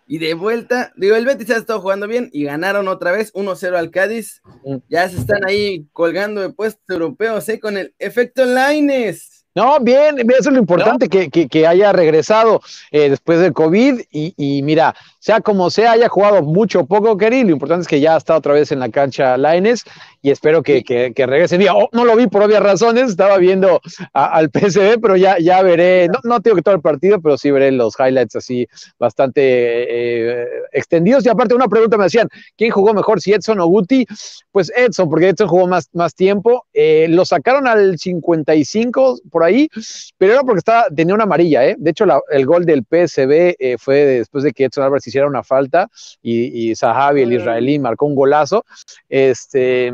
y 0.07 0.19
de 0.19 0.35
vuelta. 0.35 0.93
Digo, 0.97 1.17
el 1.17 1.27
Betis 1.27 1.51
ha 1.51 1.57
estado 1.57 1.81
jugando 1.81 2.09
bien 2.09 2.31
y 2.33 2.45
ganaron 2.45 2.89
otra 2.89 3.13
vez 3.13 3.33
1-0 3.35 3.77
al 3.77 3.91
Cádiz. 3.91 4.43
Ya 4.89 5.09
se 5.09 5.19
están 5.19 5.47
ahí 5.47 5.87
colgando 5.93 6.41
de 6.41 6.51
puestos 6.51 6.83
europeos, 6.89 7.49
¿eh? 7.49 7.61
Con 7.61 7.77
el 7.77 7.95
efecto 7.99 8.45
Lines. 8.45 9.38
No, 9.55 9.81
bien, 9.81 10.19
eso 10.19 10.51
es 10.51 10.53
lo 10.53 10.59
importante, 10.59 11.09
que, 11.09 11.67
haya 11.67 11.93
regresado 11.93 12.61
eh, 12.93 13.11
después 13.11 13.41
del 13.41 13.53
COVID 13.53 14.03
y, 14.11 14.63
mira, 14.63 14.95
sea 15.19 15.41
como 15.41 15.69
sea, 15.71 15.93
haya 15.93 16.09
jugado 16.09 16.43
mucho 16.43 16.81
o 16.81 16.87
poco, 16.87 17.17
Kerry, 17.17 17.43
lo 17.43 17.51
importante 17.51 17.83
es 17.83 17.89
que 17.89 18.01
ya 18.01 18.17
está 18.17 18.37
otra 18.37 18.53
vez 18.53 18.71
en 18.71 18.79
la 18.79 18.89
cancha 18.89 19.37
Laines 19.37 19.85
y 20.23 20.31
espero 20.31 20.63
que, 20.63 21.13
regrese. 21.17 21.59
Oh, 21.71 21.89
no 21.93 22.05
lo 22.05 22.15
vi 22.15 22.29
por 22.29 22.43
obvias 22.43 22.63
razones, 22.63 23.11
estaba 23.11 23.39
viendo 23.39 23.81
al 24.13 24.51
PSV, 24.53 25.01
pero 25.01 25.17
ya, 25.17 25.39
ya 25.39 25.61
veré, 25.63 26.09
no, 26.09 26.21
no 26.23 26.41
tengo 26.41 26.57
que 26.57 26.63
todo 26.63 26.75
el 26.77 26.81
partido, 26.81 27.21
pero 27.21 27.37
sí 27.37 27.51
veré 27.51 27.73
los 27.73 27.95
highlights 27.99 28.37
así 28.37 28.69
bastante 28.99 29.41
eh, 29.43 30.47
extendidos. 30.73 31.27
Y 31.27 31.31
aparte, 31.31 31.55
una 31.55 31.69
pregunta 31.69 31.97
me 31.97 32.05
hacían, 32.05 32.29
¿quién 32.57 32.71
jugó 32.71 32.95
mejor, 32.95 33.21
si 33.21 33.33
Edson 33.33 33.61
o 33.61 33.67
Guti? 33.67 34.07
Pues 34.53 34.73
Edson, 34.77 35.09
porque 35.09 35.31
Edson 35.31 35.49
jugó 35.49 35.67
más, 35.67 35.89
más 35.93 36.15
tiempo. 36.15 36.67
Eh, 36.73 37.07
lo 37.09 37.25
sacaron 37.25 37.67
al 37.67 37.99
55 37.99 39.19
por 39.31 39.38
ahí 39.45 39.49
ahí, 39.49 39.69
pero 40.17 40.35
era 40.35 40.43
porque 40.43 40.59
estaba, 40.59 40.87
tenía 40.95 41.15
una 41.15 41.25
amarilla, 41.25 41.67
¿eh? 41.67 41.77
De 41.79 41.91
hecho, 41.91 42.05
el 42.31 42.47
gol 42.47 42.65
del 42.65 42.85
PSB 42.85 43.57
eh, 43.59 43.77
fue 43.79 44.05
después 44.05 44.45
de 44.45 44.53
que 44.53 44.65
Edson 44.65 44.85
Álvarez 44.85 45.07
hiciera 45.07 45.27
una 45.27 45.43
falta 45.43 45.89
y, 46.23 46.71
y 46.71 46.75
Sahabi, 46.75 47.23
el 47.23 47.33
israelí, 47.33 47.79
marcó 47.79 48.07
un 48.07 48.15
golazo. 48.15 48.65
Este. 49.09 49.93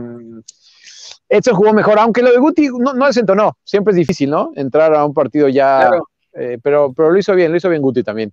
Edson 1.29 1.55
jugó 1.55 1.73
mejor, 1.73 1.99
aunque 1.99 2.23
lo 2.23 2.31
de 2.31 2.39
Guti 2.39 2.69
no, 2.69 2.93
no 2.93 3.07
desentonó, 3.07 3.57
siempre 3.65 3.93
es 3.93 3.97
difícil, 3.97 4.31
¿no? 4.31 4.53
Entrar 4.55 4.95
a 4.95 5.05
un 5.05 5.15
partido 5.15 5.49
ya, 5.49 5.91
eh, 6.35 6.59
pero, 6.63 6.93
pero 6.93 7.11
lo 7.11 7.19
hizo 7.19 7.35
bien, 7.35 7.51
lo 7.51 7.57
hizo 7.57 7.71
bien 7.71 7.83
Guti 7.83 8.03
también. 8.03 8.33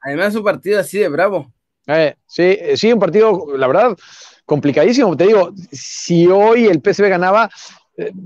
Además, 0.00 0.34
un 0.34 0.44
partido 0.44 0.78
así 0.78 0.98
de 0.98 1.08
bravo. 1.08 1.50
Eh, 1.86 2.14
sí, 2.26 2.58
sí, 2.74 2.92
un 2.92 3.00
partido, 3.00 3.56
la 3.56 3.66
verdad, 3.66 3.96
complicadísimo. 4.44 5.16
Te 5.16 5.26
digo, 5.26 5.52
si 5.72 6.26
hoy 6.26 6.66
el 6.66 6.80
PSV 6.80 7.08
ganaba, 7.08 7.48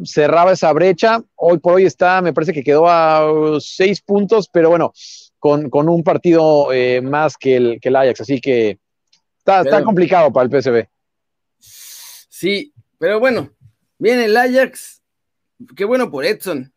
cerraba 0.04 0.52
esa 0.52 0.72
brecha. 0.72 1.22
Hoy 1.36 1.58
por 1.58 1.74
hoy 1.74 1.84
está, 1.84 2.20
me 2.22 2.32
parece 2.32 2.52
que 2.52 2.64
quedó 2.64 2.88
a 2.88 3.30
seis 3.60 4.00
puntos, 4.00 4.48
pero 4.52 4.68
bueno, 4.68 4.92
con, 5.38 5.70
un 5.72 6.02
partido 6.02 6.72
eh, 6.72 7.00
más 7.00 7.36
que 7.36 7.56
el, 7.56 7.80
que 7.80 7.88
el 7.88 7.96
Ajax, 7.96 8.20
así 8.22 8.40
que 8.40 8.78
está, 9.38 9.62
está 9.62 9.82
complicado 9.82 10.32
para 10.32 10.48
el 10.48 10.62
PSV. 10.62 10.86
Sí, 11.58 12.72
pero 12.98 13.20
bueno, 13.20 13.50
viene 13.98 14.26
el 14.26 14.36
Ajax. 14.36 15.02
Qué 15.76 15.84
bueno 15.84 16.10
por 16.10 16.24
Edson. 16.24 16.72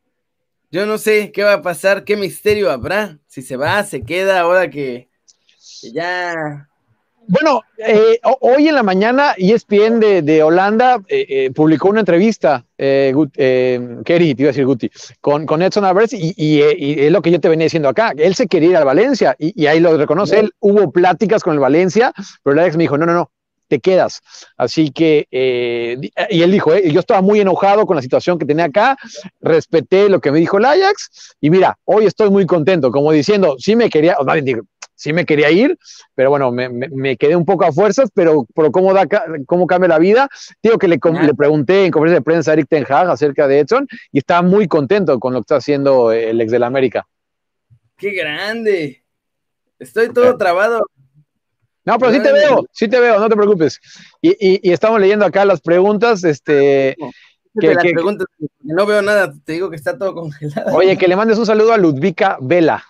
Yo 0.71 0.85
no 0.85 0.97
sé 0.97 1.31
qué 1.31 1.43
va 1.43 1.53
a 1.53 1.61
pasar, 1.61 2.03
qué 2.03 2.17
misterio 2.17 2.71
habrá, 2.71 3.19
si 3.27 3.43
se 3.43 3.57
va, 3.57 3.83
se 3.83 4.01
queda, 4.01 4.39
ahora 4.39 4.69
que 4.69 5.07
ya 5.93 6.67
bueno, 7.27 7.61
eh, 7.77 8.19
hoy 8.41 8.67
en 8.67 8.75
la 8.75 8.83
mañana 8.83 9.33
ESPN 9.37 9.99
de, 9.99 10.21
de 10.21 10.43
Holanda 10.43 11.01
eh, 11.07 11.25
eh, 11.29 11.51
publicó 11.51 11.89
una 11.89 12.01
entrevista, 12.01 12.65
eh, 12.77 13.13
Kerry, 14.05 14.35
te 14.35 14.41
iba 14.41 14.49
a 14.49 14.51
decir 14.51 14.65
Guti, 14.65 14.89
con, 15.21 15.45
con 15.45 15.61
Edson 15.61 15.85
Álvarez 15.85 16.11
y, 16.13 16.61
es 16.61 17.11
lo 17.11 17.21
que 17.21 17.31
yo 17.31 17.39
te 17.39 17.49
venía 17.49 17.65
diciendo 17.65 17.89
acá, 17.89 18.13
él 18.17 18.35
se 18.35 18.47
quería 18.47 18.69
ir 18.69 18.77
al 18.77 18.85
Valencia 18.85 19.35
y, 19.39 19.65
ahí 19.67 19.79
lo 19.79 19.97
reconoce, 19.97 20.39
él 20.39 20.51
hubo 20.59 20.91
pláticas 20.91 21.43
con 21.43 21.53
el 21.53 21.59
Valencia, 21.59 22.13
pero 22.43 22.53
el 22.53 22.59
Alex 22.59 22.77
me 22.77 22.83
dijo, 22.83 22.97
no, 22.97 23.05
no, 23.05 23.13
no, 23.13 23.31
te 23.67 23.79
quedas. 23.79 24.21
Así 24.57 24.91
que, 24.91 25.27
eh, 25.31 25.97
y 26.29 26.41
él 26.41 26.51
dijo, 26.51 26.73
eh, 26.73 26.91
yo 26.91 26.99
estaba 26.99 27.21
muy 27.21 27.39
enojado 27.39 27.85
con 27.85 27.95
la 27.95 28.01
situación 28.01 28.37
que 28.37 28.45
tenía 28.45 28.65
acá, 28.65 28.97
respeté 29.41 30.09
lo 30.09 30.21
que 30.21 30.31
me 30.31 30.39
dijo 30.39 30.57
el 30.57 30.65
Ajax, 30.65 31.35
y 31.41 31.49
mira, 31.49 31.77
hoy 31.85 32.05
estoy 32.05 32.29
muy 32.29 32.45
contento, 32.45 32.91
como 32.91 33.11
diciendo, 33.11 33.55
sí 33.57 33.75
me 33.75 33.89
quería, 33.89 34.17
o 34.19 34.23
nadie 34.23 34.61
sí 35.03 35.11
me 35.11 35.25
quería 35.25 35.51
ir, 35.51 35.77
pero 36.15 36.29
bueno, 36.29 36.49
me, 36.53 37.17
quedé 37.17 37.35
un 37.35 37.43
poco 37.43 37.65
a 37.65 37.73
fuerzas, 37.73 38.09
pero, 38.13 38.45
por 38.53 38.71
cómo, 38.71 38.93
da, 38.93 39.05
cómo 39.45 39.67
cambia 39.67 39.89
la 39.89 39.99
vida. 39.99 40.29
Digo 40.61 40.77
que 40.77 40.87
le, 40.87 40.97
le, 41.21 41.33
pregunté 41.33 41.85
en 41.85 41.91
conferencia 41.91 42.19
de 42.19 42.23
prensa 42.23 42.51
a 42.51 42.53
Eric 42.53 42.67
Ten 42.69 42.85
Hag 42.87 43.09
acerca 43.09 43.45
de 43.45 43.59
Edson 43.59 43.85
y 44.13 44.19
está 44.19 44.41
muy 44.41 44.69
contento 44.69 45.19
con 45.19 45.33
lo 45.33 45.39
que 45.39 45.43
está 45.43 45.57
haciendo 45.57 46.13
el 46.13 46.39
ex 46.39 46.51
del 46.53 46.63
América. 46.63 47.05
¡Qué 47.97 48.11
grande! 48.11 49.03
Estoy 49.77 50.13
todo 50.13 50.37
trabado. 50.37 50.85
No, 51.83 51.97
pero 51.97 52.13
sí 52.13 52.23
te 52.23 52.31
veo, 52.31 52.65
sí 52.71 52.87
te 52.87 52.99
veo, 53.01 53.19
no 53.19 53.27
te 53.27 53.35
preocupes. 53.35 53.81
Y, 54.21 54.71
estamos 54.71 55.01
leyendo 55.01 55.25
acá 55.25 55.43
las 55.43 55.59
preguntas, 55.59 56.23
este... 56.23 56.95
Que, 57.59 57.73
las 57.73 57.83
preguntas, 57.83 58.25
no 58.61 58.85
veo 58.85 59.01
nada, 59.01 59.31
te 59.45 59.53
digo 59.53 59.69
que 59.69 59.75
está 59.75 59.95
todo 59.97 60.15
congelado. 60.15 60.75
Oye, 60.75 60.97
que 60.97 61.07
le 61.07 61.15
mandes 61.15 61.37
un 61.37 61.45
saludo 61.45 61.73
a 61.73 61.77
Ludvika 61.77 62.37
Vela. 62.41 62.83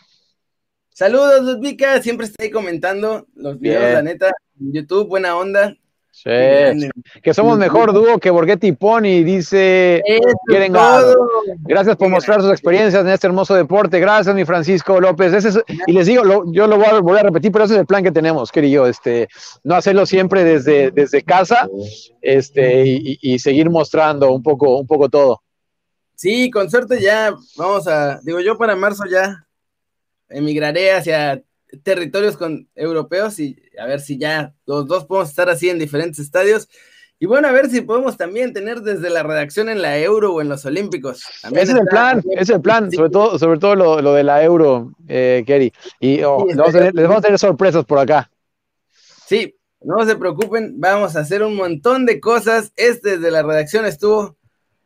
Saludos, 0.94 1.42
Ludvika, 1.44 2.02
siempre 2.04 2.28
ahí 2.38 2.52
comentando 2.52 3.26
los 3.36 3.60
videos, 3.60 3.94
la 3.94 4.04
neta, 4.04 4.32
en 4.62 4.74
YouTube, 4.74 5.08
buena 5.08 5.36
onda. 5.36 5.76
Sí, 6.12 6.30
que 7.24 7.34
somos 7.34 7.58
mejor 7.58 7.92
dúo 7.92 8.20
que 8.20 8.30
Borghetti 8.30 8.68
y 8.68 8.72
Pony, 8.74 9.24
dice 9.24 10.04
Gracias 11.62 11.96
por 11.96 12.10
mostrar 12.10 12.40
sus 12.40 12.52
experiencias 12.52 13.02
en 13.02 13.10
este 13.10 13.26
hermoso 13.26 13.56
deporte. 13.56 14.00
Gracias, 14.00 14.36
mi 14.36 14.46
Francisco 14.46 15.02
López. 15.02 15.34
y 15.88 15.92
les 15.92 16.06
digo, 16.06 16.22
yo 16.52 16.68
lo 16.68 16.78
voy 16.78 17.18
a, 17.18 17.24
repetir, 17.24 17.52
pero 17.52 17.66
ese 17.66 17.74
es 17.74 17.80
el 17.80 17.88
plan 17.88 18.04
que 18.04 18.12
tenemos, 18.12 18.52
querido. 18.52 18.86
Este, 18.86 19.28
no 19.64 19.74
hacerlo 19.74 20.06
siempre 20.06 20.44
desde, 20.44 20.92
desde 20.92 21.24
casa 21.24 21.68
este, 22.22 22.84
y, 22.86 23.40
seguir 23.40 23.72
mostrando 23.72 24.32
un 24.32 24.44
poco, 24.44 24.78
un 24.78 24.86
poco 24.86 25.10
todo. 25.10 25.42
Sí, 26.14 26.52
con 26.52 26.70
suerte 26.70 27.02
ya 27.02 27.34
vamos 27.58 27.88
a, 27.88 28.20
digo 28.22 28.40
yo 28.40 28.56
para 28.56 28.76
marzo 28.76 29.04
ya 29.10 29.48
emigraré 30.34 30.92
hacia 30.92 31.44
territorios 31.84 32.38
con 32.38 32.68
europeos 32.76 33.40
y 33.40 33.58
a 33.80 33.86
ver 33.86 34.00
si 34.00 34.18
ya 34.18 34.54
los 34.66 34.86
dos 34.88 35.06
podemos 35.06 35.30
estar 35.30 35.50
así 35.50 35.70
en 35.70 35.80
diferentes 35.80 36.20
estadios. 36.20 36.68
Y 37.20 37.26
bueno, 37.26 37.48
a 37.48 37.52
ver 37.52 37.70
si 37.70 37.82
podemos 37.82 38.18
también 38.18 38.52
tener 38.52 38.82
desde 38.82 39.10
la 39.10 39.24
redacción 39.24 39.70
en 39.70 39.82
la 39.82 39.98
Euro 39.98 40.34
o 40.34 40.42
en 40.42 40.50
los 40.50 40.66
Olímpicos. 40.66 41.24
ese 41.44 41.62
es 41.62 41.70
el 41.70 41.86
plan, 41.86 42.22
ese 42.32 42.42
es 42.42 42.50
el 42.50 42.62
plan, 42.62 42.92
sobre 42.92 43.10
todo, 43.10 43.40
sobre 43.40 43.60
todo 43.60 43.76
lo, 43.76 44.14
de 44.14 44.24
la 44.24 44.44
Euro, 44.44 44.92
eh, 45.08 45.44
Kerry. 45.48 45.72
Y 46.02 46.22
oh, 46.24 46.46
les, 46.46 46.58
vamos 46.58 46.76
a 47.18 47.22
tener, 47.22 47.40
sorpresas 47.40 47.86
por 47.86 48.00
acá. 48.00 48.30
Sí, 49.26 49.56
no 49.80 50.06
se 50.06 50.18
preocupen, 50.18 50.74
vamos 50.82 51.16
a 51.16 51.22
hacer 51.22 51.44
un 51.44 51.56
montón 51.56 52.06
de 52.06 52.20
cosas. 52.20 52.74
Este 52.76 53.12
desde 53.12 53.32
la 53.32 53.42
redacción 53.42 53.86
estuvo 53.86 54.36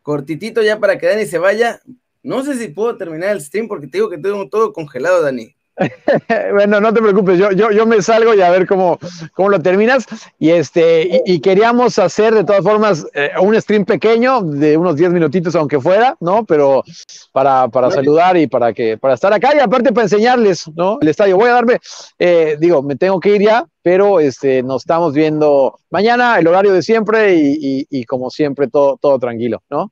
cortitito 0.03 0.61
ya 0.61 0.79
para 0.79 0.99
que 0.99 1.07
Dani 1.07 1.25
se 1.25 1.39
vaya. 1.39 1.81
No 2.23 2.43
sé 2.43 2.55
si 2.57 2.69
puedo 2.69 2.97
terminar 2.97 3.29
el 3.29 3.41
stream 3.41 3.67
porque 3.67 3.87
te 3.87 3.97
digo 3.97 4.09
que 4.09 4.17
tengo 4.17 4.47
todo 4.49 4.73
congelado, 4.73 5.21
Dani. 5.21 5.57
bueno, 6.53 6.81
no 6.81 6.91
te 6.91 7.01
preocupes, 7.01 7.37
yo, 7.37 7.51
yo, 7.51 7.71
yo, 7.71 7.85
me 7.85 8.01
salgo 8.01 8.33
y 8.33 8.41
a 8.41 8.49
ver 8.49 8.65
cómo, 8.65 8.97
cómo 9.33 9.49
lo 9.49 9.61
terminas. 9.61 10.05
Y, 10.39 10.49
este, 10.49 11.21
y, 11.25 11.39
queríamos 11.39 11.99
hacer 11.99 12.33
de 12.33 12.43
todas 12.43 12.63
formas 12.63 13.05
eh, 13.13 13.31
un 13.39 13.59
stream 13.61 13.85
pequeño 13.85 14.41
de 14.41 14.75
unos 14.75 14.95
10 14.95 15.11
minutitos, 15.11 15.55
aunque 15.55 15.79
fuera, 15.79 16.17
¿no? 16.19 16.45
Pero 16.45 16.83
para, 17.31 17.67
para 17.67 17.91
saludar 17.91 18.37
y 18.37 18.47
para, 18.47 18.73
que, 18.73 18.97
para 18.97 19.13
estar 19.13 19.31
acá 19.31 19.55
y 19.55 19.59
aparte 19.59 19.91
para 19.91 20.05
enseñarles, 20.05 20.67
¿no? 20.75 20.97
El 20.99 21.09
estadio. 21.09 21.37
Voy 21.37 21.49
a 21.49 21.53
darme, 21.53 21.77
eh, 22.17 22.57
digo, 22.59 22.81
me 22.81 22.95
tengo 22.95 23.19
que 23.19 23.35
ir 23.35 23.43
ya, 23.43 23.65
pero 23.83 24.19
este, 24.19 24.63
nos 24.63 24.81
estamos 24.81 25.13
viendo 25.13 25.79
mañana, 25.91 26.39
el 26.39 26.47
horario 26.47 26.73
de 26.73 26.81
siempre 26.81 27.35
y, 27.35 27.85
y, 27.89 27.99
y 27.99 28.03
como 28.05 28.31
siempre, 28.31 28.67
todo, 28.67 28.97
todo 28.99 29.19
tranquilo, 29.19 29.61
¿no? 29.69 29.91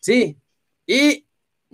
Sí, 0.00 0.36
y 0.86 1.23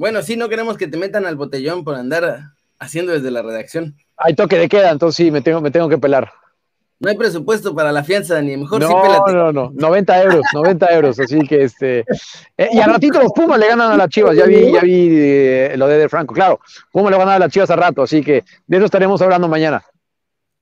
bueno, 0.00 0.22
sí, 0.22 0.34
no 0.34 0.48
queremos 0.48 0.78
que 0.78 0.88
te 0.88 0.96
metan 0.96 1.26
al 1.26 1.36
botellón 1.36 1.84
por 1.84 1.94
andar 1.94 2.54
haciendo 2.78 3.12
desde 3.12 3.30
la 3.30 3.42
redacción. 3.42 3.96
Hay 4.16 4.34
toque 4.34 4.56
de 4.56 4.66
queda, 4.66 4.90
entonces 4.90 5.14
sí, 5.14 5.30
me 5.30 5.42
tengo, 5.42 5.60
me 5.60 5.70
tengo 5.70 5.90
que 5.90 5.98
pelar. 5.98 6.32
No 7.00 7.10
hay 7.10 7.18
presupuesto 7.18 7.74
para 7.74 7.92
la 7.92 8.02
fianza, 8.02 8.40
ni 8.40 8.56
mejor 8.56 8.80
no, 8.80 8.88
sí 8.88 8.94
pélate. 9.02 9.32
No, 9.34 9.52
no, 9.52 9.70
90 9.74 10.22
euros, 10.22 10.40
90 10.54 10.86
euros, 10.94 11.20
así 11.20 11.40
que 11.40 11.64
este. 11.64 11.98
Eh, 12.56 12.70
y 12.72 12.80
a 12.80 12.86
ratito 12.86 13.20
los 13.20 13.30
Pumas 13.34 13.60
le 13.60 13.68
ganan 13.68 13.92
a 13.92 13.96
las 13.98 14.08
Chivas, 14.08 14.34
ya 14.34 14.46
vi, 14.46 14.72
ya 14.72 14.80
vi 14.80 15.08
eh, 15.10 15.74
lo 15.76 15.86
de 15.86 15.98
De 15.98 16.08
Franco, 16.08 16.32
claro. 16.32 16.60
Pumas 16.90 17.10
le 17.10 17.18
ganan 17.18 17.34
a 17.34 17.38
las 17.38 17.52
Chivas 17.52 17.68
a 17.68 17.76
rato, 17.76 18.02
así 18.02 18.22
que 18.22 18.42
de 18.66 18.76
eso 18.78 18.86
estaremos 18.86 19.20
hablando 19.20 19.48
mañana. 19.48 19.84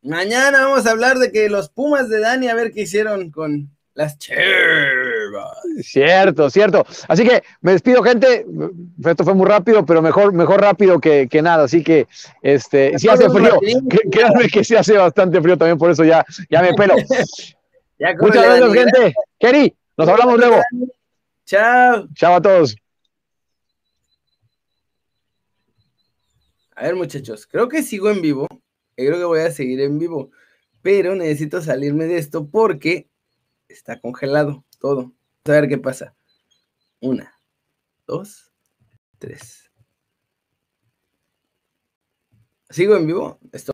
Mañana 0.02 0.64
vamos 0.64 0.84
a 0.84 0.90
hablar 0.90 1.18
de 1.20 1.30
que 1.30 1.48
los 1.48 1.70
Pumas 1.70 2.08
de 2.08 2.18
Dani, 2.18 2.48
a 2.48 2.56
ver 2.56 2.72
qué 2.72 2.80
hicieron 2.80 3.30
con 3.30 3.70
las 3.94 4.18
Chivas. 4.18 4.42
Cierto, 5.82 6.50
cierto. 6.50 6.84
Así 7.06 7.24
que 7.24 7.42
me 7.60 7.72
despido, 7.72 8.02
gente. 8.02 8.46
Esto 9.04 9.24
fue 9.24 9.34
muy 9.34 9.46
rápido, 9.46 9.84
pero 9.86 10.02
mejor, 10.02 10.32
mejor 10.32 10.60
rápido 10.60 11.00
que, 11.00 11.28
nada. 11.42 11.64
Así 11.64 11.82
que, 11.82 12.06
este, 12.42 12.98
si 12.98 13.08
hace 13.08 13.28
frío. 13.30 13.58
Créanme 14.10 14.48
que 14.48 14.64
sí 14.64 14.74
hace 14.74 14.94
bastante 14.94 15.40
frío 15.40 15.56
también, 15.56 15.78
por 15.78 15.90
eso 15.90 16.04
ya, 16.04 16.24
ya 16.50 16.62
me 16.62 16.74
pelo. 16.74 16.94
Muchas 18.20 18.44
gracias, 18.44 18.72
gente. 18.72 19.14
Keri, 19.38 19.76
nos 19.96 20.08
hablamos 20.08 20.38
luego. 20.38 20.62
Chao. 21.44 22.06
Chao 22.14 22.34
a 22.34 22.42
todos. 22.42 22.76
A 26.76 26.84
ver, 26.84 26.94
muchachos, 26.94 27.46
creo 27.46 27.68
que 27.68 27.82
sigo 27.82 28.08
en 28.08 28.22
vivo. 28.22 28.46
Creo 28.94 29.16
que 29.16 29.24
voy 29.24 29.40
a 29.40 29.50
seguir 29.50 29.80
en 29.80 29.98
vivo. 29.98 30.30
Pero 30.82 31.16
necesito 31.16 31.60
salirme 31.60 32.06
de 32.06 32.18
esto 32.18 32.48
porque 32.48 33.08
está 33.68 34.00
congelado 34.00 34.64
todo. 34.80 35.12
A 35.48 35.52
ver 35.52 35.68
qué 35.68 35.78
pasa. 35.78 36.14
Una, 37.00 37.32
dos, 38.06 38.52
tres. 39.18 39.70
¿Sigo 42.70 42.96
en 42.96 43.06
vivo? 43.06 43.38
Esto. 43.52 43.72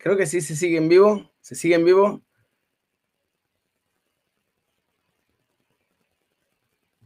Creo 0.00 0.16
que 0.16 0.26
sí 0.26 0.40
se 0.40 0.56
sigue 0.56 0.78
en 0.78 0.88
vivo. 0.88 1.30
Se 1.42 1.54
sigue 1.54 1.74
en 1.74 1.84
vivo. 1.84 2.22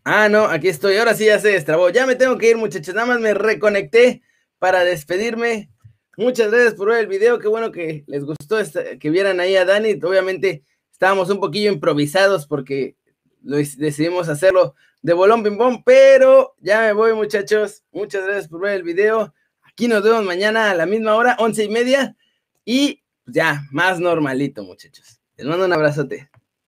Ah, 0.04 0.28
no, 0.28 0.44
aquí 0.44 0.68
estoy. 0.68 0.96
Ahora 0.96 1.14
sí 1.14 1.26
ya 1.26 1.40
se 1.40 1.48
destrabó. 1.48 1.90
Ya 1.90 2.06
me 2.06 2.14
tengo 2.14 2.38
que 2.38 2.50
ir, 2.50 2.56
muchachos. 2.56 2.94
Nada 2.94 3.06
más 3.06 3.20
me 3.20 3.34
reconecté 3.34 4.22
para 4.60 4.84
despedirme. 4.84 5.70
Muchas 6.16 6.52
gracias 6.52 6.74
por 6.74 6.90
ver 6.90 7.00
el 7.00 7.06
video. 7.08 7.40
Qué 7.40 7.48
bueno 7.48 7.72
que 7.72 8.04
les 8.06 8.24
gustó 8.24 8.58
que 9.00 9.10
vieran 9.10 9.40
ahí 9.40 9.56
a 9.56 9.64
Dani. 9.64 9.98
Obviamente 10.02 10.62
estábamos 10.92 11.30
un 11.30 11.40
poquillo 11.40 11.72
improvisados 11.72 12.46
porque 12.46 12.96
decidimos 13.40 14.28
hacerlo 14.28 14.76
de 15.02 15.14
bolón 15.14 15.42
ping 15.42 15.58
pong, 15.58 15.82
pero 15.84 16.54
ya 16.60 16.82
me 16.82 16.92
voy, 16.92 17.12
muchachos. 17.12 17.82
Muchas 17.90 18.24
gracias 18.24 18.48
por 18.48 18.60
ver 18.60 18.74
el 18.74 18.84
video. 18.84 19.34
Aquí 19.62 19.88
nos 19.88 20.04
vemos 20.04 20.24
mañana 20.24 20.70
a 20.70 20.74
la 20.74 20.86
misma 20.86 21.16
hora, 21.16 21.36
once 21.40 21.64
y 21.64 21.68
media. 21.68 22.16
Y 22.64 23.02
ya, 23.26 23.66
más 23.70 24.00
normalito, 24.00 24.64
muchachos. 24.64 25.20
Les 25.36 25.46
mando 25.46 25.66
un 25.66 25.72
abrazote. 25.72 26.30